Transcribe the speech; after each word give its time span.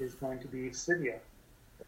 is 0.00 0.14
going 0.14 0.38
to 0.40 0.48
be 0.48 0.70
Sivia. 0.70 1.18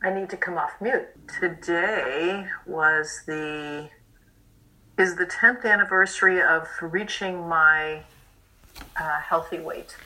I 0.03 0.13
need 0.13 0.29
to 0.31 0.37
come 0.37 0.59
off 0.59 0.73
mute. 0.81 1.07
Today 1.41 2.47
was 2.67 3.23
the 3.27 3.89
is 4.99 5.17
the 5.17 5.27
10th 5.27 5.65
anniversary 5.65 6.41
of 6.41 6.69
reaching 6.81 7.47
my 7.49 8.03
uh, 8.99 9.21
healthy 9.21 9.59
weight. 9.59 9.97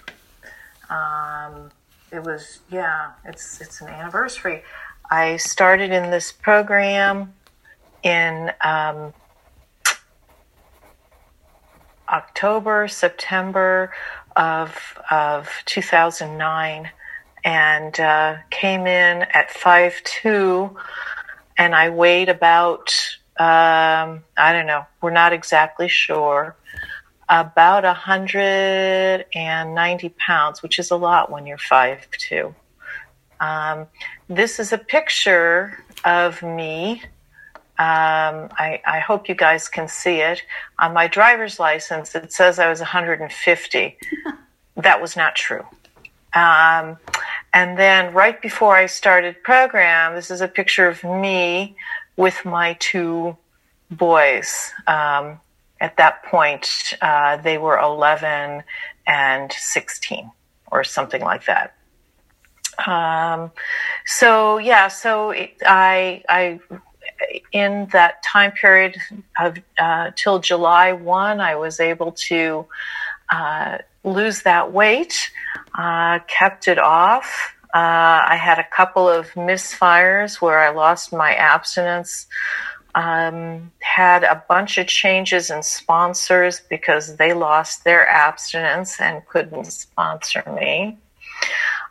Um, 0.89 1.71
it 2.13 2.23
was 2.23 2.61
yeah, 2.71 3.13
it's 3.25 3.61
it's 3.61 3.81
an 3.81 3.89
anniversary. 3.89 4.63
I 5.11 5.37
started 5.37 5.91
in 5.91 6.11
this 6.11 6.33
program 6.33 7.35
in 8.03 8.53
um, 8.65 9.13
October, 12.09 12.89
September 12.89 13.93
of 14.37 14.99
of 15.11 15.49
2009 15.67 16.91
and 17.45 17.99
uh, 17.99 18.37
came 18.51 18.87
in 18.87 19.23
at 19.35 19.51
five 19.51 20.01
two, 20.05 20.77
and 21.57 21.75
I 21.75 21.89
weighed 21.91 22.29
about 22.29 22.95
um, 23.39 24.25
I 24.37 24.53
don't 24.53 24.67
know. 24.67 24.85
We're 25.01 25.13
not 25.13 25.33
exactly 25.33 25.89
sure. 25.89 26.55
About 27.31 27.85
190 27.85 30.09
pounds, 30.11 30.63
which 30.63 30.79
is 30.79 30.91
a 30.91 30.97
lot 30.97 31.31
when 31.31 31.47
you're 31.47 31.57
five 31.57 32.07
two. 32.19 32.55
Um, 33.41 33.87
this 34.29 34.61
is 34.61 34.75
a 34.75 34.79
picture 34.79 35.83
of 36.05 36.43
me. 36.43 37.03
Um, 37.79 38.51
I, 38.59 38.83
I, 38.87 38.99
hope 39.01 39.31
you 39.31 39.35
guys 39.35 39.69
can 39.69 39.89
see 39.89 40.21
it. 40.21 40.43
On 40.79 40.93
my 40.93 41.09
driver's 41.09 41.59
license, 41.59 42.15
it 42.15 42.31
says 42.31 42.59
I 42.59 42.69
was 42.69 42.81
150. 42.81 43.99
that 44.77 45.01
was 45.01 45.17
not 45.17 45.35
true. 45.35 45.65
Um, 46.35 46.97
and 47.53 47.77
then 47.79 48.13
right 48.13 48.41
before 48.41 48.77
I 48.77 48.87
started 48.87 49.43
program, 49.43 50.15
this 50.15 50.31
is 50.31 50.41
a 50.41 50.49
picture 50.49 50.87
of 50.87 51.03
me 51.03 51.77
with 52.17 52.45
my 52.45 52.77
two 52.79 53.37
boys. 53.91 54.73
Um, 54.87 55.41
at 55.81 55.97
that 55.97 56.23
point, 56.25 56.95
uh, 57.01 57.39
they 57.39 57.59
were 57.59 57.79
11 57.79 58.63
and 59.07 59.53
16 59.53 60.31
or 60.71 60.85
something 60.85 61.23
like 61.23 61.47
that. 61.47 61.75
Um, 62.87 63.51
so 64.07 64.59
yeah, 64.59 64.89
so 64.89 65.31
it, 65.31 65.55
I, 65.67 66.23
I, 66.29 66.61
in 67.53 67.89
that 67.93 68.23
time 68.23 68.53
period 68.53 68.97
of 69.39 69.59
uh, 69.79 70.13
till 70.15 70.39
July 70.39 70.93
1, 70.93 71.41
I 71.41 71.57
was 71.57 71.81
able 71.81 72.13
to 72.13 72.67
uh, 73.31 73.79
lose 74.05 74.43
that 74.43 74.73
weight, 74.73 75.31
uh, 75.75 76.21
kept 76.27 76.69
it 76.69 76.79
off. 76.79 77.55
Uh, 77.73 78.27
I 78.29 78.37
had 78.41 78.59
a 78.59 78.67
couple 78.75 79.09
of 79.09 79.31
misfires 79.33 80.41
where 80.41 80.59
I 80.59 80.71
lost 80.71 81.13
my 81.13 81.35
abstinence. 81.35 82.27
Um, 82.93 83.71
had 83.79 84.25
a 84.25 84.43
bunch 84.49 84.77
of 84.77 84.89
changes 84.89 85.49
in 85.51 85.63
sponsors 85.63 86.61
because 86.69 87.17
they 87.17 87.33
lost 87.33 87.85
their 87.85 88.09
abstinence 88.09 89.01
and 89.01 89.25
couldn't 89.27 89.67
sponsor 89.67 90.43
me. 90.61 90.99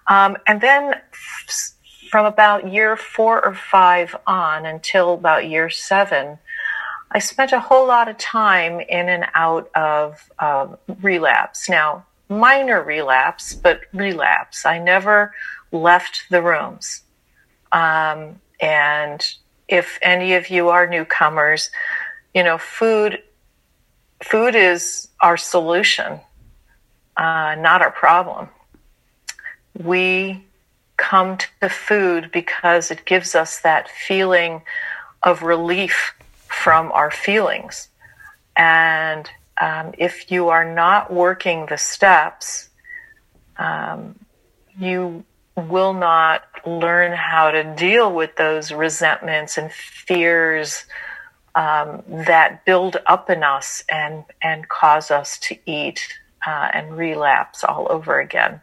Um, 0.07 0.35
and 0.45 0.59
then 0.59 0.95
from 2.09 2.25
about 2.25 2.73
year 2.73 2.97
four 2.97 3.45
or 3.45 3.53
five 3.53 4.15
on 4.27 4.65
until 4.65 5.13
about 5.13 5.47
year 5.47 5.69
seven, 5.69 6.39
I 7.11 7.19
spent 7.19 7.51
a 7.51 7.59
whole 7.59 7.87
lot 7.87 8.07
of 8.07 8.17
time 8.17 8.79
in 8.79 9.09
and 9.09 9.25
out 9.33 9.69
of 9.75 10.29
uh, 10.37 10.67
relapse. 11.01 11.67
Now, 11.67 12.05
minor 12.29 12.83
relapse, 12.83 13.55
but 13.55 13.81
relapse. 13.93 14.65
I 14.65 14.77
never 14.77 15.33
left 15.71 16.25
the 16.29 16.41
rooms. 16.41 17.01
Um, 17.71 18.39
and 18.59 19.25
if 19.67 19.97
any 20.01 20.33
of 20.33 20.49
you 20.49 20.69
are 20.69 20.87
newcomers, 20.87 21.71
you 22.33 22.43
know, 22.43 22.57
food, 22.57 23.23
food 24.23 24.55
is 24.55 25.07
our 25.19 25.37
solution, 25.37 26.19
uh, 27.17 27.55
not 27.57 27.81
our 27.81 27.91
problem. 27.91 28.49
We 29.75 30.45
come 30.97 31.37
to 31.61 31.69
food 31.69 32.29
because 32.31 32.91
it 32.91 33.05
gives 33.05 33.33
us 33.33 33.61
that 33.61 33.89
feeling 33.89 34.61
of 35.23 35.41
relief 35.41 36.13
from 36.49 36.91
our 36.91 37.11
feelings. 37.11 37.89
And 38.55 39.29
um, 39.61 39.93
if 39.97 40.31
you 40.31 40.49
are 40.49 40.73
not 40.73 41.13
working 41.13 41.65
the 41.67 41.77
steps, 41.77 42.69
um, 43.57 44.19
you 44.77 45.23
will 45.55 45.93
not 45.93 46.43
learn 46.65 47.11
how 47.11 47.51
to 47.51 47.75
deal 47.75 48.13
with 48.13 48.35
those 48.35 48.71
resentments 48.71 49.57
and 49.57 49.71
fears 49.71 50.85
um, 51.55 52.03
that 52.07 52.63
build 52.65 52.97
up 53.05 53.29
in 53.29 53.43
us 53.43 53.83
and 53.89 54.23
and 54.41 54.69
cause 54.69 55.11
us 55.11 55.37
to 55.39 55.57
eat 55.65 56.01
uh, 56.45 56.69
and 56.73 56.95
relapse 56.95 57.63
all 57.63 57.87
over 57.89 58.19
again. 58.19 58.61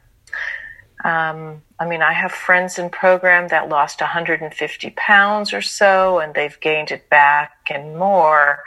Um, 1.07 1.63
I 1.79 1.87
mean, 1.87 2.03
I 2.03 2.13
have 2.13 2.33
friends 2.33 2.81
in 2.81 2.91
program 2.91 3.47
that 3.49 3.69
lost 3.69 4.01
150 4.01 4.91
pounds 4.97 5.53
or 5.53 5.63
so, 5.63 6.19
and 6.19 6.35
they've 6.35 6.59
gained 6.59 6.91
it 6.91 7.09
back 7.09 7.53
and 7.71 7.97
more. 7.97 8.65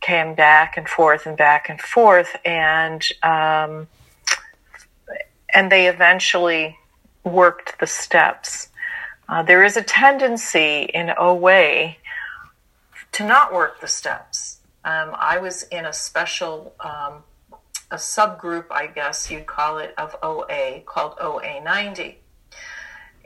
Came 0.00 0.34
back 0.34 0.76
and 0.76 0.88
forth 0.88 1.24
and 1.24 1.36
back 1.36 1.68
and 1.68 1.80
forth, 1.80 2.34
and 2.44 3.00
um, 3.22 3.86
and 5.54 5.70
they 5.70 5.86
eventually 5.86 6.76
worked 7.22 7.78
the 7.78 7.86
steps. 7.86 8.70
Uh, 9.28 9.44
there 9.44 9.62
is 9.62 9.76
a 9.76 9.82
tendency 9.82 10.90
in 10.92 11.12
OA 11.16 11.94
to 13.12 13.24
not 13.24 13.54
work 13.54 13.80
the 13.80 13.86
steps. 13.86 14.58
Um, 14.84 15.14
I 15.16 15.38
was 15.38 15.62
in 15.70 15.84
a 15.84 15.92
special 15.92 16.74
um, 16.80 17.22
a 17.92 17.96
subgroup, 17.96 18.64
I 18.70 18.86
guess 18.86 19.30
you'd 19.30 19.46
call 19.46 19.76
it, 19.76 19.94
of 19.98 20.16
OA 20.22 20.80
called 20.86 21.14
OA 21.20 21.62
90. 21.62 22.18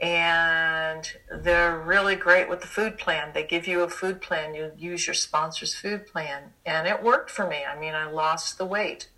And 0.01 1.09
they're 1.31 1.79
really 1.79 2.15
great 2.15 2.49
with 2.49 2.59
the 2.61 2.67
food 2.67 2.97
plan. 2.97 3.31
They 3.33 3.43
give 3.43 3.65
you 3.65 3.81
a 3.81 3.89
food 3.89 4.21
plan, 4.21 4.53
you 4.53 4.73
use 4.77 5.07
your 5.07 5.13
sponsor's 5.13 5.73
food 5.73 6.05
plan. 6.05 6.51
And 6.65 6.85
it 6.85 7.01
worked 7.01 7.31
for 7.31 7.47
me. 7.47 7.63
I 7.65 7.79
mean, 7.79 7.95
I 7.95 8.11
lost 8.11 8.57
the 8.57 8.65
weight. 8.65 9.09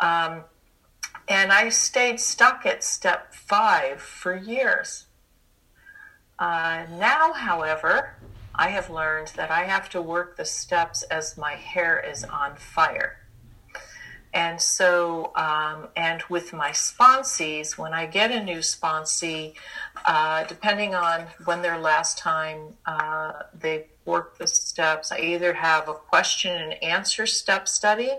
Um, 0.00 0.44
and 1.28 1.52
I 1.52 1.68
stayed 1.68 2.18
stuck 2.18 2.64
at 2.64 2.82
step 2.82 3.34
five 3.34 4.00
for 4.00 4.34
years. 4.34 5.06
Uh, 6.38 6.86
now, 6.98 7.34
however, 7.34 8.16
I 8.54 8.70
have 8.70 8.88
learned 8.88 9.32
that 9.36 9.50
I 9.50 9.64
have 9.64 9.90
to 9.90 10.02
work 10.02 10.36
the 10.36 10.46
steps 10.46 11.02
as 11.04 11.36
my 11.36 11.52
hair 11.52 12.00
is 12.00 12.24
on 12.24 12.56
fire. 12.56 13.21
And 14.34 14.60
so, 14.60 15.32
um, 15.36 15.88
and 15.94 16.22
with 16.30 16.52
my 16.54 16.70
sponsees, 16.70 17.76
when 17.76 17.92
I 17.92 18.06
get 18.06 18.30
a 18.30 18.42
new 18.42 18.58
sponsee, 18.58 19.54
uh, 20.06 20.44
depending 20.44 20.94
on 20.94 21.26
when 21.44 21.60
their 21.60 21.78
last 21.78 22.16
time 22.16 22.74
uh, 22.86 23.32
they 23.58 23.86
worked 24.06 24.38
the 24.38 24.46
steps, 24.46 25.12
I 25.12 25.18
either 25.18 25.52
have 25.52 25.88
a 25.88 25.94
question 25.94 26.56
and 26.56 26.82
answer 26.82 27.26
step 27.26 27.68
study 27.68 28.10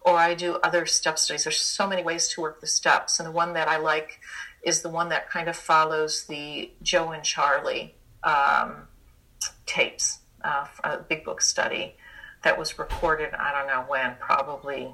or 0.00 0.16
I 0.16 0.34
do 0.34 0.56
other 0.56 0.86
step 0.86 1.18
studies. 1.18 1.44
There's 1.44 1.60
so 1.60 1.86
many 1.86 2.02
ways 2.02 2.28
to 2.30 2.40
work 2.40 2.60
the 2.60 2.66
steps. 2.66 3.20
And 3.20 3.26
the 3.26 3.32
one 3.32 3.54
that 3.54 3.68
I 3.68 3.78
like 3.78 4.20
is 4.62 4.82
the 4.82 4.90
one 4.90 5.08
that 5.10 5.30
kind 5.30 5.48
of 5.48 5.56
follows 5.56 6.24
the 6.24 6.70
Joe 6.82 7.12
and 7.12 7.22
Charlie 7.22 7.94
um, 8.22 8.88
tapes, 9.66 10.18
uh, 10.42 10.66
a 10.82 10.98
big 10.98 11.24
book 11.24 11.40
study 11.40 11.96
that 12.42 12.58
was 12.58 12.78
recorded, 12.78 13.32
I 13.34 13.52
don't 13.52 13.66
know 13.66 13.84
when, 13.88 14.16
probably 14.20 14.92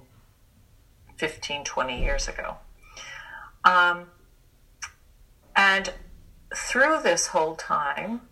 15, 1.21 1.65
20 1.65 2.03
years 2.03 2.29
ago. 2.29 2.57
Um, 3.63 4.07
and 5.55 5.93
through 6.55 7.03
this 7.03 7.27
whole 7.27 7.57
time, 7.57 8.23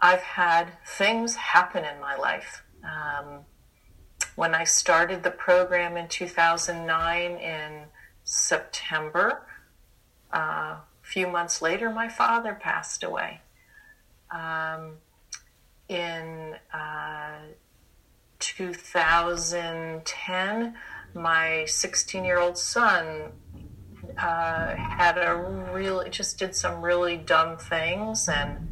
I've 0.00 0.20
had 0.20 0.68
things 0.86 1.34
happen 1.34 1.84
in 1.84 2.00
my 2.00 2.16
life. 2.16 2.62
Um, 2.84 3.40
when 4.36 4.54
I 4.54 4.62
started 4.62 5.24
the 5.24 5.32
program 5.32 5.96
in 5.96 6.06
2009 6.06 7.32
in 7.32 7.86
September, 8.22 9.44
uh, 10.32 10.38
a 10.38 10.84
few 11.02 11.26
months 11.26 11.60
later, 11.60 11.90
my 11.90 12.08
father 12.08 12.54
passed 12.54 13.02
away. 13.02 13.40
Um, 14.30 14.98
in 15.88 16.54
uh, 16.72 17.38
2010, 18.38 20.76
my 21.14 21.64
16 21.66 22.24
year 22.24 22.38
old 22.38 22.58
son 22.58 23.32
uh, 24.18 24.76
had 24.76 25.18
a 25.18 25.34
really 25.72 26.10
just 26.10 26.38
did 26.38 26.54
some 26.54 26.82
really 26.82 27.16
dumb 27.16 27.56
things 27.56 28.28
and 28.28 28.68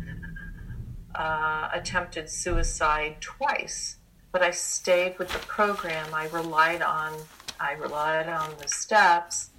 uh, 1.14 1.68
attempted 1.72 2.28
suicide 2.28 3.16
twice. 3.20 3.96
But 4.30 4.42
i 4.42 4.50
stayed 4.50 5.18
with 5.18 5.32
the 5.32 5.38
program. 5.40 6.14
I 6.14 6.28
relied 6.28 6.82
on 6.82 7.12
i 7.60 7.72
relied 7.72 8.28
on 8.28 8.50
the 8.60 8.68
steps. 8.68 9.50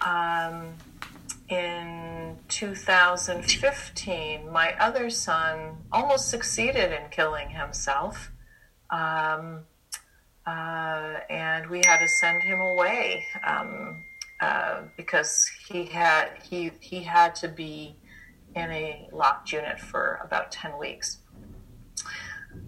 Um, 0.00 0.74
in 1.48 2.38
2015, 2.48 4.50
my 4.50 4.74
other 4.78 5.10
son 5.10 5.76
almost 5.92 6.28
succeeded 6.28 6.92
in 6.92 7.08
killing 7.10 7.50
himself. 7.50 8.32
Um, 8.90 9.64
uh, 10.46 11.14
and 11.30 11.68
we 11.68 11.82
had 11.86 11.98
to 11.98 12.08
send 12.08 12.42
him 12.42 12.60
away 12.60 13.24
um, 13.46 14.02
uh, 14.40 14.82
because 14.96 15.48
he 15.68 15.84
had 15.84 16.30
he 16.42 16.72
he 16.80 17.02
had 17.02 17.34
to 17.36 17.48
be 17.48 17.96
in 18.54 18.70
a 18.70 19.08
locked 19.12 19.52
unit 19.52 19.80
for 19.80 20.20
about 20.24 20.50
10 20.52 20.78
weeks. 20.78 21.18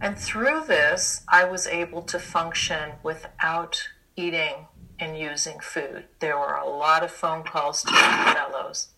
And 0.00 0.18
through 0.18 0.64
this, 0.66 1.22
I 1.28 1.44
was 1.44 1.66
able 1.66 2.02
to 2.02 2.18
function 2.18 2.92
without 3.02 3.88
eating 4.16 4.66
and 4.98 5.18
using 5.18 5.58
food. 5.60 6.04
There 6.20 6.38
were 6.38 6.54
a 6.54 6.68
lot 6.68 7.02
of 7.02 7.10
phone 7.10 7.42
calls 7.42 7.82
to 7.82 7.92
fellows. 7.92 8.88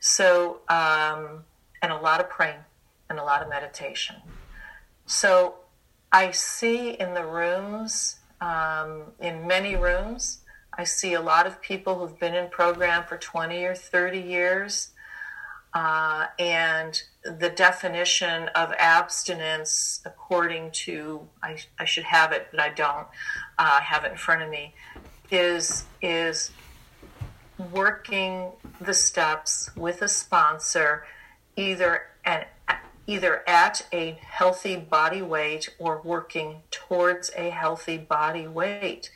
So, 0.00 0.60
um, 0.68 1.44
and 1.82 1.92
a 1.92 1.96
lot 1.96 2.20
of 2.20 2.28
praying 2.28 2.64
and 3.08 3.18
a 3.18 3.22
lot 3.22 3.42
of 3.42 3.48
meditation. 3.48 4.16
So, 5.06 5.56
I 6.12 6.32
see 6.32 6.90
in 6.90 7.14
the 7.14 7.24
rooms, 7.24 8.16
um, 8.40 9.12
in 9.20 9.46
many 9.46 9.76
rooms, 9.76 10.38
I 10.76 10.84
see 10.84 11.14
a 11.14 11.20
lot 11.20 11.46
of 11.46 11.60
people 11.60 11.98
who've 11.98 12.18
been 12.18 12.34
in 12.34 12.48
program 12.48 13.04
for 13.04 13.16
20 13.16 13.64
or 13.64 13.74
30 13.74 14.18
years 14.18 14.90
uh, 15.72 16.26
and 16.38 17.00
the 17.22 17.50
definition 17.50 18.48
of 18.54 18.72
abstinence, 18.78 20.00
according 20.04 20.72
to, 20.72 21.28
I, 21.42 21.58
I 21.78 21.84
should 21.84 22.04
have 22.04 22.32
it, 22.32 22.48
but 22.50 22.60
I 22.60 22.70
don't 22.70 23.06
uh, 23.58 23.80
have 23.80 24.04
it 24.04 24.12
in 24.12 24.18
front 24.18 24.42
of 24.42 24.50
me, 24.50 24.74
is, 25.30 25.84
is 26.02 26.50
working 27.72 28.50
the 28.80 28.94
steps 28.94 29.70
with 29.76 30.02
a 30.02 30.08
sponsor, 30.08 31.04
either 31.56 32.02
at, 32.24 32.48
either 33.10 33.42
at 33.48 33.84
a 33.92 34.18
healthy 34.22 34.76
body 34.76 35.20
weight 35.20 35.68
or 35.78 36.00
working 36.04 36.62
towards 36.70 37.30
a 37.36 37.50
healthy 37.50 37.98
body 37.98 38.46
weight. 38.46 39.10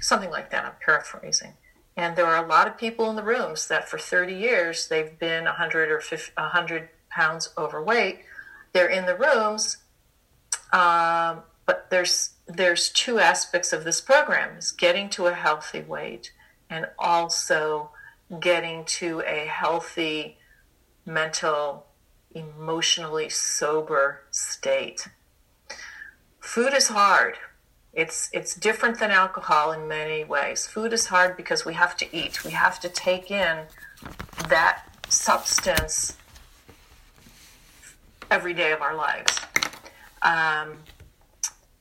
Something 0.00 0.30
like 0.30 0.50
that, 0.50 0.64
I'm 0.64 0.72
paraphrasing. 0.84 1.54
And 1.96 2.14
there 2.14 2.26
are 2.26 2.44
a 2.44 2.48
lot 2.48 2.68
of 2.68 2.78
people 2.78 3.10
in 3.10 3.16
the 3.16 3.24
rooms 3.24 3.66
that 3.68 3.88
for 3.88 3.98
30 3.98 4.34
years 4.34 4.86
they've 4.86 5.18
been 5.18 5.44
100 5.44 5.90
or 5.90 6.00
50, 6.00 6.32
100 6.36 6.88
pounds 7.10 7.50
overweight. 7.58 8.20
They're 8.72 8.88
in 8.88 9.06
the 9.06 9.16
rooms, 9.16 9.78
um, 10.72 11.42
but 11.66 11.90
there's 11.90 12.30
there's 12.46 12.90
two 12.90 13.18
aspects 13.18 13.72
of 13.72 13.84
this 13.84 14.00
program: 14.00 14.58
is 14.58 14.70
getting 14.70 15.08
to 15.10 15.26
a 15.26 15.34
healthy 15.34 15.80
weight 15.80 16.32
and 16.68 16.86
also 16.98 17.90
getting 18.40 18.84
to 18.84 19.22
a 19.26 19.46
healthy 19.46 20.38
mental, 21.06 21.86
emotionally 22.34 23.28
sober 23.28 24.22
state. 24.30 25.08
Food 26.40 26.74
is 26.74 26.88
hard. 26.88 27.36
It's 27.92 28.28
it's 28.32 28.54
different 28.54 28.98
than 28.98 29.10
alcohol 29.10 29.72
in 29.72 29.86
many 29.86 30.24
ways. 30.24 30.66
Food 30.66 30.92
is 30.92 31.06
hard 31.06 31.36
because 31.36 31.64
we 31.64 31.74
have 31.74 31.96
to 31.98 32.16
eat. 32.16 32.44
We 32.44 32.50
have 32.50 32.80
to 32.80 32.88
take 32.88 33.30
in 33.30 33.66
that 34.48 34.82
substance 35.08 36.16
every 38.30 38.52
day 38.52 38.72
of 38.72 38.82
our 38.82 38.96
lives. 38.96 39.38
Um, 40.22 40.78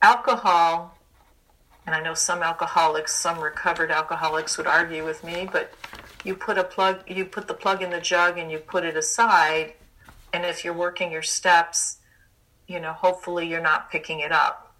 alcohol, 0.01 0.97
and 1.85 1.95
I 1.95 2.01
know 2.01 2.13
some 2.13 2.43
alcoholics, 2.43 3.15
some 3.15 3.39
recovered 3.39 3.89
alcoholics 3.89 4.57
would 4.57 4.67
argue 4.67 5.03
with 5.03 5.23
me, 5.23 5.49
but 5.51 5.73
you 6.23 6.35
put 6.35 6.57
a 6.57 6.63
plug, 6.63 7.09
you 7.09 7.25
put 7.25 7.47
the 7.47 7.53
plug 7.53 7.81
in 7.81 7.89
the 7.89 7.99
jug, 7.99 8.37
and 8.37 8.51
you 8.51 8.59
put 8.59 8.83
it 8.85 8.95
aside. 8.95 9.73
And 10.33 10.45
if 10.45 10.65
you're 10.65 10.73
working 10.73 11.11
your 11.11 11.21
steps, 11.21 11.97
you 12.67 12.79
know, 12.79 12.93
hopefully 12.93 13.47
you're 13.47 13.61
not 13.61 13.91
picking 13.91 14.19
it 14.19 14.31
up 14.31 14.73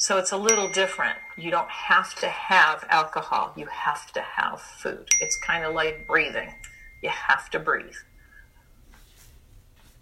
so 0.00 0.16
it's 0.16 0.30
a 0.30 0.36
little 0.36 0.68
different. 0.68 1.18
You 1.36 1.50
don't 1.50 1.68
have 1.68 2.14
to 2.20 2.28
have 2.28 2.86
alcohol, 2.88 3.52
you 3.56 3.66
have 3.66 4.12
to 4.12 4.20
have 4.20 4.60
food. 4.60 5.08
It's 5.20 5.36
kind 5.40 5.64
of 5.64 5.74
like 5.74 6.06
breathing, 6.06 6.54
you 7.02 7.08
have 7.08 7.50
to 7.50 7.58
breathe. 7.58 7.96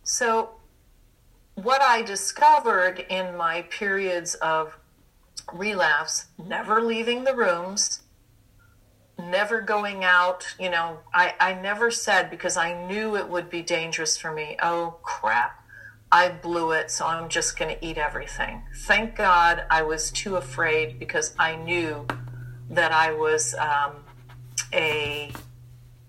So, 0.02 0.50
what 1.54 1.80
I 1.80 2.02
discovered 2.02 3.06
in 3.08 3.38
my 3.38 3.62
periods 3.62 4.34
of 4.34 4.78
relapse, 5.54 6.26
never 6.36 6.82
leaving 6.82 7.24
the 7.24 7.34
rooms, 7.34 8.02
never 9.18 9.60
going 9.60 10.04
out, 10.04 10.46
you 10.58 10.70
know, 10.70 10.98
I, 11.12 11.34
I 11.40 11.54
never 11.54 11.90
said 11.90 12.30
because 12.30 12.56
I 12.56 12.86
knew 12.86 13.16
it 13.16 13.28
would 13.28 13.50
be 13.50 13.62
dangerous 13.62 14.16
for 14.16 14.32
me, 14.32 14.56
oh 14.62 14.96
crap, 15.02 15.64
I 16.12 16.28
blew 16.28 16.72
it, 16.72 16.90
so 16.90 17.06
I'm 17.06 17.28
just 17.28 17.58
going 17.58 17.76
to 17.76 17.84
eat 17.84 17.98
everything. 17.98 18.62
Thank 18.74 19.16
God 19.16 19.64
I 19.70 19.82
was 19.82 20.10
too 20.10 20.36
afraid 20.36 20.98
because 20.98 21.34
I 21.38 21.56
knew 21.56 22.06
that 22.70 22.92
I 22.92 23.12
was 23.12 23.54
um, 23.54 24.04
a 24.72 25.32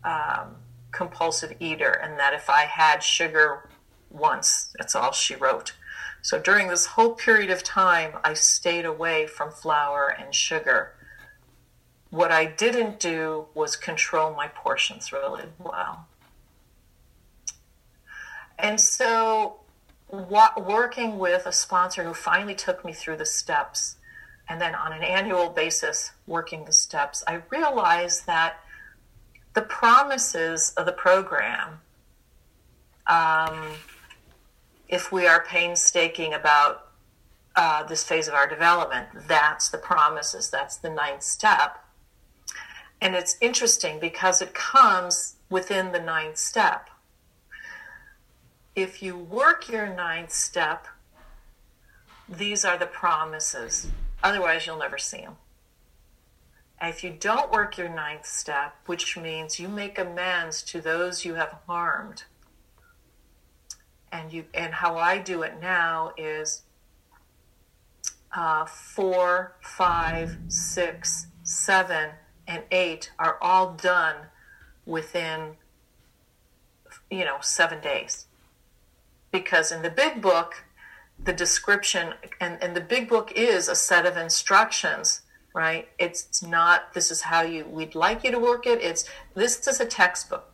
um, 0.04 0.56
compulsive 0.92 1.54
eater 1.60 1.92
and 1.92 2.20
that 2.20 2.34
if 2.34 2.50
I 2.50 2.62
had 2.62 3.04
sugar 3.04 3.70
once, 4.10 4.74
that's 4.78 4.96
all 4.96 5.12
she 5.12 5.36
wrote. 5.36 5.74
So 6.22 6.40
during 6.40 6.68
this 6.68 6.86
whole 6.86 7.14
period 7.14 7.50
of 7.50 7.64
time, 7.64 8.14
I 8.24 8.34
stayed 8.34 8.86
away 8.86 9.28
from 9.28 9.52
flour 9.52 10.08
and 10.08 10.34
sugar. 10.34 10.94
What 12.10 12.32
I 12.32 12.46
didn't 12.46 13.00
do 13.00 13.48
was 13.54 13.76
control 13.76 14.34
my 14.34 14.48
portions 14.48 15.12
really 15.12 15.46
well. 15.60 16.08
And 18.58 18.80
so 18.80 19.58
working 20.10 21.20
with 21.20 21.46
a 21.46 21.52
sponsor 21.52 22.04
who 22.04 22.14
finally 22.14 22.56
took 22.56 22.86
me 22.86 22.94
through 22.94 23.18
the 23.18 23.26
steps 23.26 23.98
and 24.50 24.62
then 24.62 24.76
on 24.76 24.94
an 24.94 25.04
annual 25.04 25.50
basis 25.50 26.12
working 26.26 26.66
the 26.66 26.72
steps, 26.72 27.24
I 27.28 27.42
realized 27.50 28.26
that 28.28 28.60
the 29.54 29.62
promises 29.62 30.74
of 30.78 30.86
the 30.86 30.92
program, 30.92 31.82
um, 33.08 33.72
if 34.88 35.12
we 35.12 35.28
are 35.28 35.44
painstaking 35.44 36.34
about 36.34 36.88
uh, 37.56 37.84
this 37.84 38.04
phase 38.04 38.28
of 38.28 38.36
our 38.36 38.48
development, 38.48 39.08
that's 39.28 39.70
the 39.70 39.78
promises, 39.78 40.50
that's 40.50 40.78
the 40.78 40.90
ninth 40.90 41.24
step. 41.24 41.84
And 43.02 43.16
it's 43.16 43.38
interesting 43.42 44.00
because 44.00 44.42
it 44.42 44.54
comes 44.54 45.36
within 45.50 45.92
the 45.92 46.00
ninth 46.00 46.38
step 46.38 46.90
if 48.78 49.02
you 49.02 49.18
work 49.18 49.70
your 49.70 49.88
ninth 49.88 50.32
step, 50.32 50.86
these 52.30 52.64
are 52.64 52.78
the 52.78 52.86
promises. 52.86 53.88
Otherwise, 54.22 54.68
you'll 54.68 54.78
never 54.78 55.00
see 55.00 55.22
them. 55.22 55.36
if 56.80 57.04
you 57.04 57.10
don't 57.10 57.52
work 57.52 57.80
your 57.80 57.90
ninth 57.90 58.28
step, 58.28 58.76
which 58.86 59.18
means 59.18 59.60
you 59.60 59.68
make 59.68 59.98
amends 59.98 60.62
to 60.62 60.80
those 60.80 61.26
you 61.26 61.34
have 61.34 61.56
harmed, 61.66 62.26
and 64.12 64.32
you 64.32 64.46
and 64.54 64.76
how 64.76 64.96
I 64.96 65.18
do 65.18 65.42
it 65.42 65.60
now 65.60 66.12
is 66.16 66.62
uh, 68.36 68.66
four, 68.66 69.56
five, 69.60 70.38
six, 70.50 71.26
seven, 71.42 72.12
and 72.48 72.64
eight 72.72 73.12
are 73.20 73.38
all 73.42 73.74
done 73.74 74.16
within 74.86 75.58
you 77.12 77.26
know 77.26 77.38
seven 77.42 77.82
days 77.82 78.28
because 79.32 79.72
in 79.72 79.82
the 79.82 79.90
big 79.90 80.22
book, 80.22 80.66
the 81.24 81.34
description 81.34 82.14
and, 82.40 82.62
and 82.62 82.76
the 82.76 82.82
big 82.82 83.10
book 83.10 83.32
is 83.36 83.68
a 83.68 83.76
set 83.76 84.06
of 84.06 84.18
instructions, 84.18 85.22
right? 85.54 85.88
It's 85.98 86.44
not 86.44 86.94
this 86.94 87.12
is 87.12 87.22
how 87.22 87.42
you 87.42 87.66
we'd 87.66 87.96
like 87.96 88.24
you 88.24 88.32
to 88.32 88.40
work 88.40 88.66
it. 88.66 88.82
It's 88.82 89.10
this 89.36 89.68
is 89.68 89.80
a 89.80 89.86
textbook. 89.86 90.50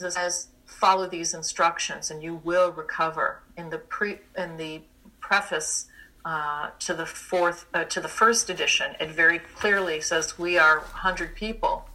It 0.00 0.12
says 0.12 0.48
follow 0.64 1.06
these 1.08 1.34
instructions 1.34 2.10
and 2.10 2.22
you 2.22 2.40
will 2.44 2.72
recover. 2.72 3.42
In 3.56 3.70
the 3.70 3.78
pre 3.78 4.18
in 4.36 4.56
the 4.56 4.82
preface 5.20 5.86
uh, 6.24 6.70
to 6.80 6.94
the 6.94 7.06
fourth 7.06 7.66
uh, 7.72 7.84
to 7.84 8.00
the 8.00 8.08
first 8.08 8.50
edition, 8.50 8.94
it 9.00 9.10
very 9.10 9.38
clearly 9.38 10.00
says 10.00 10.38
we 10.38 10.58
are 10.58 10.80
100 10.80 11.34
people 11.34 11.88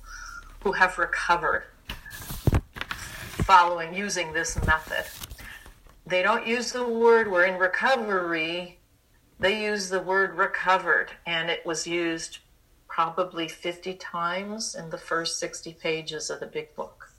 who 0.61 0.73
have 0.73 0.97
recovered 0.97 1.63
following 3.45 3.93
using 3.93 4.33
this 4.33 4.55
method. 4.65 5.05
They 6.07 6.23
don't 6.23 6.47
use 6.47 6.71
the 6.71 6.87
word 6.87 7.31
we're 7.31 7.45
in 7.45 7.59
recovery, 7.59 8.79
they 9.39 9.63
use 9.63 9.89
the 9.89 9.99
word 9.99 10.35
recovered, 10.35 11.11
and 11.27 11.49
it 11.49 11.65
was 11.65 11.85
used 11.85 12.39
probably 12.87 13.47
50 13.47 13.93
times 13.95 14.73
in 14.73 14.89
the 14.89 14.97
first 14.97 15.39
60 15.39 15.73
pages 15.73 16.29
of 16.29 16.39
the 16.39 16.47
big 16.47 16.75
book. 16.75 17.11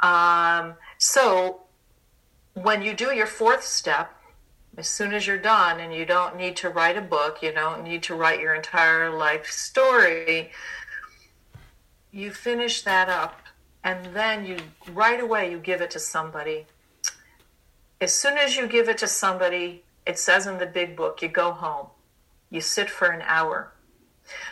Um, 0.00 0.74
so 0.98 1.62
when 2.54 2.82
you 2.82 2.92
do 2.94 3.14
your 3.14 3.26
fourth 3.26 3.64
step, 3.64 4.13
as 4.76 4.88
soon 4.88 5.12
as 5.12 5.26
you're 5.26 5.38
done 5.38 5.80
and 5.80 5.94
you 5.94 6.04
don't 6.04 6.36
need 6.36 6.56
to 6.56 6.68
write 6.68 6.96
a 6.96 7.02
book, 7.02 7.42
you 7.42 7.52
don't 7.52 7.84
need 7.84 8.02
to 8.04 8.14
write 8.14 8.40
your 8.40 8.54
entire 8.54 9.10
life 9.10 9.46
story, 9.46 10.50
you 12.10 12.30
finish 12.32 12.82
that 12.82 13.08
up 13.08 13.40
and 13.82 14.14
then 14.14 14.44
you 14.44 14.56
right 14.92 15.20
away 15.20 15.50
you 15.50 15.58
give 15.58 15.80
it 15.80 15.90
to 15.92 15.98
somebody. 15.98 16.66
As 18.00 18.12
soon 18.12 18.36
as 18.36 18.56
you 18.56 18.66
give 18.66 18.88
it 18.88 18.98
to 18.98 19.08
somebody 19.08 19.82
it 20.06 20.18
says 20.18 20.46
in 20.46 20.58
the 20.58 20.66
big 20.66 20.96
book 20.96 21.22
you 21.22 21.28
go 21.28 21.52
home. 21.52 21.86
You 22.50 22.60
sit 22.60 22.90
for 22.90 23.08
an 23.08 23.22
hour. 23.22 23.72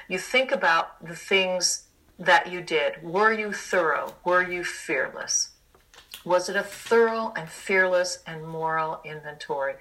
You 0.09 0.19
think 0.19 0.51
about 0.51 1.05
the 1.07 1.15
things 1.15 1.85
that 2.19 2.51
you 2.51 2.63
did. 2.63 3.03
Were 3.03 3.33
you 3.33 3.53
thorough? 3.53 4.15
Were 4.25 4.43
you 4.43 4.65
fearless 4.65 5.52
was 6.25 6.49
it 6.49 6.57
a 6.57 6.63
thorough 6.63 7.33
and 7.37 7.49
fearless 7.49 8.19
and 8.27 8.47
moral 8.47 9.01
inventory? 9.05 9.75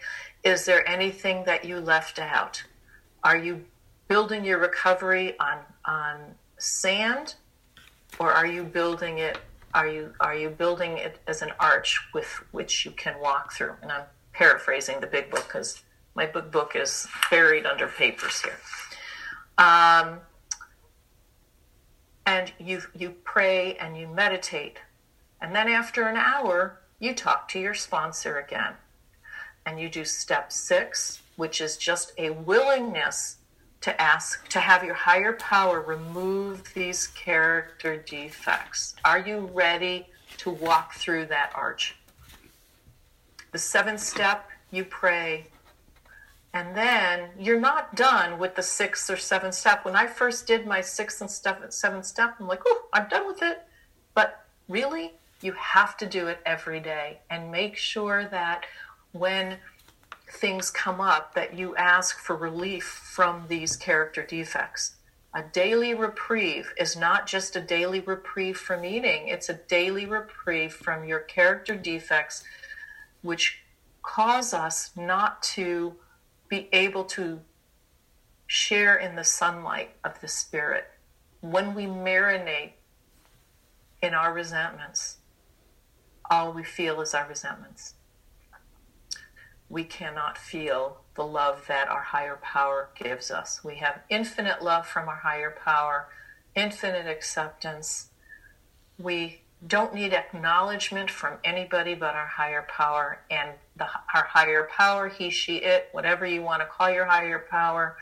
Is 0.43 0.65
there 0.65 0.87
anything 0.87 1.43
that 1.45 1.65
you 1.65 1.79
left 1.79 2.19
out? 2.19 2.63
Are 3.23 3.37
you 3.37 3.65
building 4.07 4.43
your 4.43 4.57
recovery 4.57 5.39
on 5.39 5.59
on 5.85 6.35
sand? 6.57 7.35
Or 8.19 8.31
are 8.31 8.47
you 8.47 8.63
building 8.63 9.19
it 9.19 9.37
are 9.73 9.87
you 9.87 10.13
are 10.19 10.35
you 10.35 10.49
building 10.49 10.97
it 10.97 11.19
as 11.27 11.41
an 11.41 11.51
arch 11.59 11.99
with 12.13 12.27
which 12.51 12.85
you 12.85 12.91
can 12.91 13.19
walk 13.19 13.53
through? 13.53 13.73
And 13.81 13.91
i'm 13.91 14.03
paraphrasing 14.33 14.99
the 14.99 15.07
big 15.07 15.29
book 15.29 15.43
because 15.47 15.83
my 16.15 16.25
book 16.25 16.51
book 16.51 16.75
is 16.75 17.07
buried 17.29 17.65
under 17.65 17.87
papers 17.87 18.41
here. 18.41 18.57
Um, 19.57 20.19
and 22.25 22.51
you 22.59 22.81
you 22.93 23.11
pray 23.23 23.75
and 23.75 23.97
you 23.97 24.07
meditate 24.07 24.77
and 25.41 25.55
then 25.55 25.67
after 25.67 26.07
an 26.07 26.17
hour 26.17 26.81
you 26.99 27.13
talk 27.13 27.47
to 27.47 27.59
your 27.59 27.73
sponsor 27.73 28.39
again 28.39 28.73
and 29.65 29.79
you 29.79 29.89
do 29.89 30.05
step 30.05 30.51
six 30.51 31.21
which 31.35 31.61
is 31.61 31.77
just 31.77 32.13
a 32.17 32.29
willingness 32.29 33.37
to 33.81 33.99
ask 33.99 34.47
to 34.49 34.59
have 34.59 34.83
your 34.83 34.93
higher 34.93 35.33
power 35.33 35.81
remove 35.81 36.71
these 36.73 37.07
character 37.07 37.97
defects. 37.97 38.95
Are 39.03 39.19
you 39.19 39.49
ready 39.53 40.07
to 40.37 40.51
walk 40.51 40.93
through 40.93 41.25
that 41.27 41.51
arch? 41.55 41.95
The 43.51 43.57
seventh 43.57 43.99
step, 43.99 44.47
you 44.69 44.85
pray. 44.85 45.47
And 46.53 46.75
then 46.75 47.29
you're 47.39 47.59
not 47.59 47.95
done 47.95 48.37
with 48.37 48.55
the 48.55 48.63
sixth 48.63 49.09
or 49.09 49.17
seventh 49.17 49.55
step. 49.55 49.83
When 49.83 49.95
I 49.95 50.05
first 50.05 50.45
did 50.45 50.67
my 50.67 50.81
sixth 50.81 51.21
and 51.21 51.31
seventh 51.31 52.05
step, 52.05 52.35
I'm 52.39 52.47
like, 52.47 52.61
oh, 52.65 52.83
I'm 52.93 53.09
done 53.09 53.25
with 53.25 53.41
it. 53.41 53.63
But 54.13 54.45
really, 54.67 55.13
you 55.41 55.53
have 55.53 55.97
to 55.97 56.05
do 56.05 56.27
it 56.27 56.39
every 56.45 56.79
day 56.79 57.19
and 57.29 57.51
make 57.51 57.75
sure 57.75 58.25
that 58.25 58.65
when 59.11 59.57
things 60.31 60.71
come 60.71 61.01
up 61.01 61.35
that 61.35 61.57
you 61.57 61.75
ask 61.75 62.19
for 62.19 62.35
relief 62.35 62.83
from 62.83 63.45
these 63.47 63.75
character 63.75 64.23
defects. 64.23 64.95
A 65.33 65.43
daily 65.43 65.93
reprieve 65.93 66.73
is 66.77 66.95
not 66.95 67.27
just 67.27 67.55
a 67.55 67.61
daily 67.61 68.01
reprieve 68.01 68.57
from 68.57 68.83
eating, 68.83 69.27
it's 69.27 69.49
a 69.49 69.53
daily 69.53 70.05
reprieve 70.05 70.73
from 70.73 71.05
your 71.05 71.19
character 71.19 71.75
defects, 71.75 72.43
which 73.21 73.59
cause 74.01 74.53
us 74.53 74.91
not 74.95 75.41
to 75.43 75.95
be 76.49 76.67
able 76.73 77.05
to 77.05 77.39
share 78.47 78.97
in 78.97 79.15
the 79.15 79.23
sunlight 79.23 79.91
of 80.03 80.19
the 80.19 80.27
Spirit. 80.27 80.85
When 81.39 81.73
we 81.73 81.85
marinate 81.85 82.73
in 84.01 84.13
our 84.13 84.33
resentments, 84.33 85.17
all 86.31 86.51
we 86.51 86.63
feel 86.63 87.01
is 87.01 87.13
our 87.13 87.27
resentments 87.27 87.93
we 89.71 89.85
cannot 89.85 90.37
feel 90.37 90.97
the 91.15 91.23
love 91.23 91.63
that 91.67 91.87
our 91.87 92.01
higher 92.01 92.37
power 92.41 92.89
gives 92.93 93.31
us. 93.31 93.63
We 93.63 93.75
have 93.75 94.01
infinite 94.09 94.61
love 94.61 94.85
from 94.85 95.07
our 95.07 95.15
higher 95.15 95.51
power, 95.63 96.09
infinite 96.55 97.07
acceptance. 97.07 98.09
We 98.99 99.41
don't 99.65 99.93
need 99.93 100.13
acknowledgement 100.13 101.09
from 101.09 101.37
anybody 101.45 101.95
but 101.95 102.15
our 102.15 102.27
higher 102.27 102.67
power 102.67 103.21
and 103.31 103.51
the, 103.77 103.85
our 104.13 104.25
higher 104.25 104.67
power, 104.75 105.07
he, 105.07 105.29
she, 105.29 105.57
it, 105.57 105.87
whatever 105.93 106.25
you 106.25 106.41
want 106.41 106.61
to 106.61 106.65
call 106.65 106.89
your 106.89 107.05
higher 107.05 107.39
power, 107.49 107.95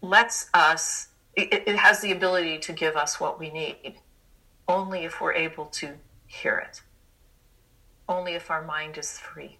lets 0.00 0.48
us, 0.54 1.08
it, 1.36 1.64
it 1.66 1.76
has 1.76 2.00
the 2.00 2.12
ability 2.12 2.58
to 2.60 2.72
give 2.72 2.96
us 2.96 3.20
what 3.20 3.38
we 3.38 3.50
need 3.50 3.96
only 4.66 5.04
if 5.04 5.20
we're 5.20 5.34
able 5.34 5.66
to 5.66 5.94
hear 6.32 6.56
it, 6.58 6.80
only 8.08 8.32
if 8.32 8.50
our 8.50 8.64
mind 8.64 8.96
is 8.96 9.18
free. 9.18 9.58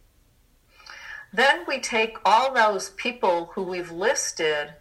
Then 1.33 1.65
we 1.69 1.79
take 1.79 2.17
all 2.25 2.53
those 2.53 2.91
people 2.91 3.51
who 3.55 3.63
we've 3.63 3.91
listed 3.91 4.75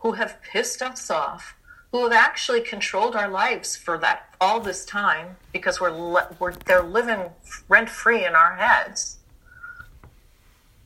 who 0.00 0.12
have 0.12 0.40
pissed 0.42 0.82
us 0.82 1.10
off, 1.10 1.56
who 1.90 2.04
have 2.04 2.12
actually 2.12 2.60
controlled 2.60 3.16
our 3.16 3.28
lives 3.28 3.76
for 3.76 3.98
that 3.98 4.34
all 4.40 4.60
this 4.60 4.84
time 4.84 5.36
because 5.52 5.80
we're, 5.80 6.26
we're 6.38 6.52
they're 6.66 6.82
living 6.82 7.30
rent 7.68 7.88
free 7.88 8.24
in 8.24 8.34
our 8.34 8.56
heads. 8.56 9.16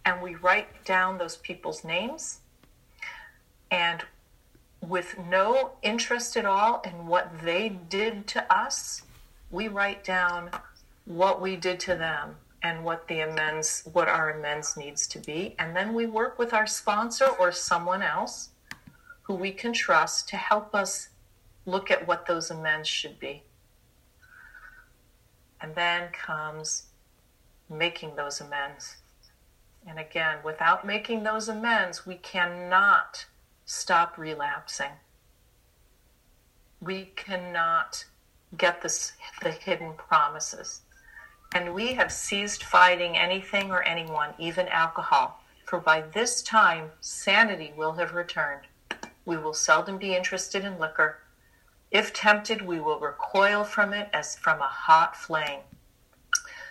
And 0.04 0.22
we 0.22 0.34
write 0.34 0.84
down 0.84 1.18
those 1.18 1.36
people's 1.36 1.84
names 1.84 2.40
and 3.70 4.02
with 4.80 5.16
no 5.18 5.72
interest 5.82 6.36
at 6.36 6.44
all 6.44 6.82
in 6.84 7.06
what 7.06 7.30
they 7.42 7.68
did 7.68 8.26
to 8.28 8.52
us, 8.52 9.02
we 9.52 9.68
write 9.68 10.02
down 10.02 10.50
what 11.04 11.40
we 11.40 11.54
did 11.54 11.78
to 11.78 11.94
them 11.94 12.36
and 12.62 12.84
what 12.84 13.06
the 13.06 13.20
amends 13.20 13.82
what 13.92 14.08
our 14.08 14.30
amends 14.30 14.76
needs 14.76 15.06
to 15.08 15.18
be. 15.18 15.54
And 15.58 15.76
then 15.76 15.94
we 15.94 16.06
work 16.06 16.38
with 16.38 16.54
our 16.54 16.66
sponsor 16.66 17.26
or 17.38 17.52
someone 17.52 18.02
else 18.02 18.48
who 19.22 19.34
we 19.34 19.52
can 19.52 19.72
trust 19.72 20.28
to 20.30 20.36
help 20.36 20.74
us 20.74 21.10
look 21.66 21.90
at 21.90 22.08
what 22.08 22.26
those 22.26 22.50
amends 22.50 22.88
should 22.88 23.20
be. 23.20 23.42
And 25.60 25.74
then 25.74 26.10
comes 26.12 26.86
making 27.68 28.16
those 28.16 28.40
amends. 28.40 28.96
And 29.86 29.98
again 29.98 30.38
without 30.42 30.86
making 30.86 31.24
those 31.24 31.48
amends 31.48 32.06
we 32.06 32.14
cannot 32.14 33.26
stop 33.66 34.16
relapsing. 34.16 34.92
We 36.80 37.12
cannot 37.16 38.06
get 38.56 38.82
this, 38.82 39.12
the 39.42 39.50
hidden 39.50 39.94
promises 39.94 40.82
and 41.54 41.74
we 41.74 41.92
have 41.94 42.10
ceased 42.10 42.64
fighting 42.64 43.16
anything 43.16 43.70
or 43.70 43.82
anyone, 43.82 44.30
even 44.38 44.68
alcohol, 44.68 45.42
for 45.64 45.78
by 45.78 46.00
this 46.00 46.42
time 46.42 46.90
sanity 47.00 47.72
will 47.76 47.92
have 47.92 48.14
returned. 48.14 48.62
We 49.24 49.36
will 49.36 49.54
seldom 49.54 49.98
be 49.98 50.16
interested 50.16 50.64
in 50.64 50.78
liquor. 50.78 51.18
If 51.90 52.12
tempted, 52.14 52.62
we 52.62 52.80
will 52.80 52.98
recoil 52.98 53.64
from 53.64 53.92
it 53.92 54.08
as 54.12 54.36
from 54.36 54.60
a 54.60 54.66
hot 54.66 55.14
flame. 55.14 55.60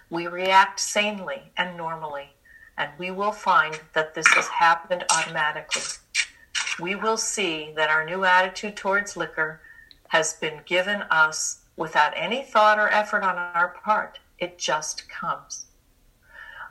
We 0.10 0.28
react 0.28 0.80
sanely 0.80 1.52
and 1.56 1.78
normally, 1.78 2.34
and 2.78 2.90
we 2.98 3.12
will 3.12 3.32
find 3.32 3.80
that 3.94 4.16
this 4.16 4.28
has 4.34 4.48
happened 4.48 5.06
automatically. 5.12 5.84
We 6.80 6.96
will 6.96 7.18
see 7.18 7.72
that 7.76 7.90
our 7.90 8.04
new 8.04 8.26
attitude 8.26 8.76
towards 8.76 9.16
liquor 9.16 9.62
has 10.08 10.34
been 10.34 10.62
given 10.66 11.04
us 11.04 11.61
without 11.76 12.14
any 12.16 12.44
thought 12.44 12.80
or 12.80 12.90
effort 12.90 13.24
on 13.24 13.38
our 13.38 13.70
part 13.84 14.20
it 14.42 14.58
just 14.58 15.08
comes. 15.08 15.68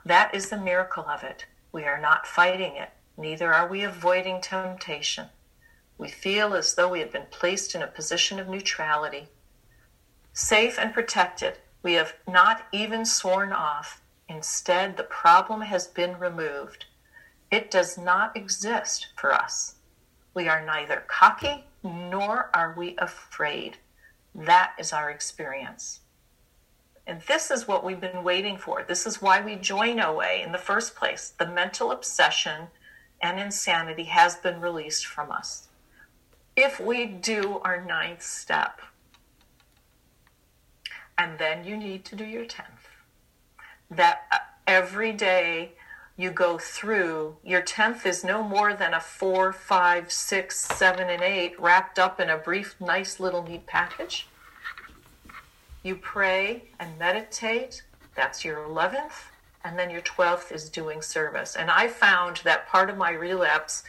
That 0.05 0.35
is 0.35 0.49
the 0.49 0.57
miracle 0.57 1.05
of 1.07 1.23
it. 1.23 1.45
We 1.71 1.85
are 1.85 1.99
not 1.99 2.27
fighting 2.27 2.75
it, 2.75 2.89
neither 3.17 3.53
are 3.53 3.67
we 3.67 3.83
avoiding 3.83 4.41
temptation. 4.41 5.27
We 5.97 6.09
feel 6.09 6.53
as 6.53 6.75
though 6.75 6.89
we 6.89 6.99
had 6.99 7.11
been 7.11 7.27
placed 7.31 7.73
in 7.75 7.81
a 7.81 7.87
position 7.87 8.39
of 8.39 8.49
neutrality. 8.49 9.29
Safe 10.33 10.77
and 10.77 10.93
protected, 10.93 11.59
we 11.83 11.93
have 11.93 12.15
not 12.27 12.65
even 12.71 13.05
sworn 13.05 13.53
off. 13.53 14.01
Instead, 14.27 14.97
the 14.97 15.03
problem 15.03 15.61
has 15.61 15.87
been 15.87 16.19
removed. 16.19 16.85
It 17.51 17.71
does 17.71 17.97
not 17.97 18.35
exist 18.35 19.07
for 19.15 19.33
us. 19.33 19.75
We 20.33 20.47
are 20.47 20.65
neither 20.65 21.03
cocky 21.07 21.65
nor 21.83 22.49
are 22.53 22.73
we 22.77 22.95
afraid. 22.97 23.77
That 24.33 24.73
is 24.79 24.93
our 24.93 25.09
experience. 25.09 26.01
And 27.07 27.21
this 27.21 27.51
is 27.51 27.67
what 27.67 27.83
we've 27.83 27.99
been 27.99 28.23
waiting 28.23 28.57
for. 28.57 28.83
This 28.83 29.05
is 29.05 29.21
why 29.21 29.41
we 29.41 29.55
join 29.55 29.99
OA 29.99 30.43
in 30.43 30.51
the 30.51 30.57
first 30.57 30.95
place. 30.95 31.33
The 31.37 31.47
mental 31.47 31.91
obsession 31.91 32.67
and 33.21 33.39
insanity 33.39 34.05
has 34.05 34.35
been 34.35 34.61
released 34.61 35.05
from 35.05 35.31
us. 35.31 35.67
If 36.55 36.79
we 36.79 37.05
do 37.05 37.59
our 37.63 37.83
ninth 37.83 38.21
step, 38.21 38.81
and 41.17 41.37
then 41.37 41.63
you 41.63 41.77
need 41.77 42.05
to 42.05 42.15
do 42.15 42.25
your 42.25 42.45
10th, 42.45 42.87
that 43.89 44.21
uh, 44.31 44.37
every 44.67 45.11
day 45.11 45.73
you 46.21 46.31
go 46.31 46.57
through, 46.57 47.35
your 47.43 47.61
10th 47.61 48.05
is 48.05 48.23
no 48.23 48.43
more 48.43 48.73
than 48.73 48.93
a 48.93 48.99
four, 48.99 49.51
five, 49.51 50.11
six, 50.11 50.59
seven, 50.59 51.09
and 51.09 51.21
eight 51.21 51.59
wrapped 51.59 51.97
up 51.97 52.19
in 52.19 52.29
a 52.29 52.37
brief, 52.37 52.75
nice 52.79 53.19
little 53.19 53.43
neat 53.43 53.65
package 53.65 54.27
you 55.83 55.95
pray 55.95 56.63
and 56.79 56.97
meditate. 56.99 57.83
That's 58.15 58.45
your 58.45 58.67
11th. 58.67 59.29
And 59.63 59.77
then 59.77 59.89
your 59.89 60.01
12th 60.01 60.51
is 60.51 60.69
doing 60.69 61.01
service. 61.01 61.55
And 61.55 61.69
I 61.69 61.87
found 61.87 62.37
that 62.43 62.67
part 62.67 62.89
of 62.89 62.97
my 62.97 63.11
relapse 63.11 63.83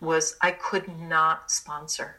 was 0.00 0.36
I 0.40 0.52
could 0.52 0.88
not 1.00 1.50
sponsor. 1.50 2.16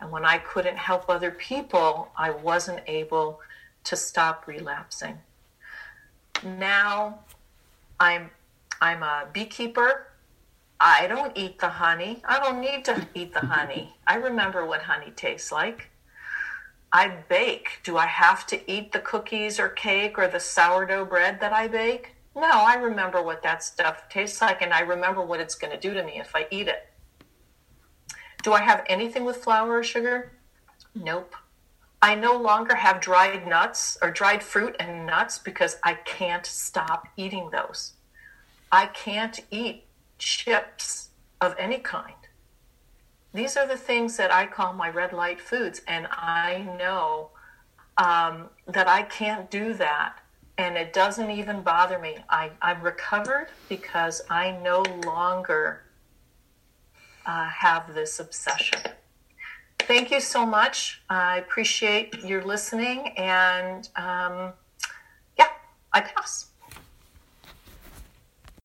And 0.00 0.10
when 0.10 0.24
I 0.24 0.38
couldn't 0.38 0.76
help 0.76 1.08
other 1.08 1.30
people, 1.30 2.10
I 2.16 2.30
wasn't 2.30 2.80
able 2.86 3.40
to 3.84 3.96
stop 3.96 4.46
relapsing. 4.46 5.18
Now 6.42 7.20
I'm 7.98 8.30
I'm 8.80 9.02
a 9.02 9.26
beekeeper. 9.32 10.08
I 10.80 11.06
don't 11.06 11.36
eat 11.36 11.58
the 11.58 11.68
honey. 11.68 12.22
I 12.26 12.38
don't 12.38 12.60
need 12.60 12.84
to 12.86 13.06
eat 13.14 13.32
the 13.32 13.40
honey. 13.40 13.94
I 14.06 14.16
remember 14.16 14.66
what 14.66 14.82
honey 14.82 15.12
tastes 15.14 15.52
like. 15.52 15.90
I 16.92 17.08
bake. 17.28 17.80
Do 17.82 17.96
I 17.96 18.06
have 18.06 18.46
to 18.48 18.70
eat 18.70 18.92
the 18.92 19.00
cookies 19.00 19.58
or 19.58 19.68
cake 19.68 20.18
or 20.18 20.28
the 20.28 20.40
sourdough 20.40 21.06
bread 21.06 21.40
that 21.40 21.52
I 21.52 21.68
bake? 21.68 22.14
No, 22.36 22.42
I 22.42 22.74
remember 22.74 23.22
what 23.22 23.42
that 23.42 23.62
stuff 23.62 24.08
tastes 24.08 24.40
like 24.40 24.60
and 24.62 24.72
I 24.72 24.80
remember 24.80 25.22
what 25.22 25.40
it's 25.40 25.54
going 25.54 25.72
to 25.72 25.78
do 25.78 25.94
to 25.94 26.02
me 26.02 26.20
if 26.20 26.34
I 26.34 26.46
eat 26.50 26.68
it. 26.68 26.88
Do 28.42 28.52
I 28.52 28.60
have 28.60 28.84
anything 28.88 29.24
with 29.24 29.38
flour 29.38 29.78
or 29.78 29.82
sugar? 29.82 30.32
Nope. 30.94 31.34
I 32.04 32.14
no 32.14 32.36
longer 32.36 32.74
have 32.74 33.00
dried 33.00 33.46
nuts 33.46 33.96
or 34.02 34.10
dried 34.10 34.42
fruit 34.42 34.76
and 34.78 35.06
nuts 35.06 35.38
because 35.38 35.78
I 35.82 35.94
can't 35.94 36.44
stop 36.44 37.08
eating 37.16 37.48
those. 37.48 37.94
I 38.70 38.88
can't 38.88 39.40
eat 39.50 39.84
chips 40.18 41.08
of 41.40 41.54
any 41.58 41.78
kind. 41.78 42.12
These 43.32 43.56
are 43.56 43.66
the 43.66 43.78
things 43.78 44.18
that 44.18 44.30
I 44.30 44.44
call 44.44 44.74
my 44.74 44.90
red 44.90 45.14
light 45.14 45.40
foods, 45.40 45.80
and 45.88 46.06
I 46.10 46.68
know 46.78 47.30
um, 47.96 48.50
that 48.66 48.86
I 48.86 49.04
can't 49.04 49.50
do 49.50 49.72
that, 49.72 50.18
and 50.58 50.76
it 50.76 50.92
doesn't 50.92 51.30
even 51.30 51.62
bother 51.62 51.98
me. 51.98 52.18
I, 52.28 52.50
I'm 52.60 52.82
recovered 52.82 53.46
because 53.70 54.20
I 54.28 54.50
no 54.62 54.82
longer 55.06 55.84
uh, 57.24 57.48
have 57.48 57.94
this 57.94 58.20
obsession. 58.20 58.92
Thank 59.86 60.10
you 60.10 60.20
so 60.20 60.46
much. 60.46 61.02
I 61.10 61.38
appreciate 61.38 62.24
your 62.24 62.42
listening, 62.42 63.08
and 63.18 63.86
um, 63.96 64.54
yeah, 65.38 65.48
I 65.92 66.00
pass. 66.00 66.46